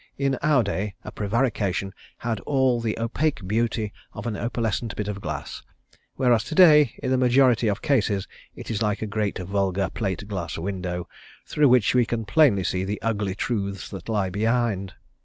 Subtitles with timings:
[0.17, 5.07] In our day a prevarication had all of the opaque beauty of an opalescent bit
[5.07, 5.61] of glass,
[6.15, 10.27] whereas to day in the majority of cases it is like a great vulgar plate
[10.27, 11.07] glass window,
[11.45, 14.95] through which we can plainly see the ugly truths that lie behind.